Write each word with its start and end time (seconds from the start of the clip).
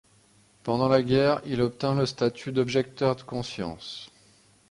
Pendant 0.63 0.87
la 0.89 1.03
guerre 1.03 1.43
il 1.45 1.61
obtint 1.61 1.93
le 1.93 2.07
statut 2.07 2.51
d'objecteur 2.51 3.15
de 3.15 3.21
conscience. 3.21 4.09